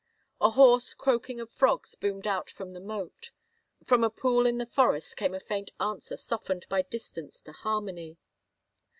[0.41, 3.29] A hoarse croaking of frogs boomed out from the moat;
[3.83, 8.17] from a pool in the forest came a faint answer softened by distance to harmony.